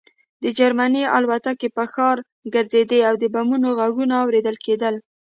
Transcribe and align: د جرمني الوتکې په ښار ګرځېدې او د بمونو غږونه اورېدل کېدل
د 0.43 0.45
جرمني 0.57 1.03
الوتکې 1.17 1.69
په 1.77 1.83
ښار 1.93 2.17
ګرځېدې 2.53 2.99
او 3.09 3.13
د 3.21 3.23
بمونو 3.33 3.69
غږونه 3.79 4.15
اورېدل 4.23 4.57
کېدل 4.65 4.95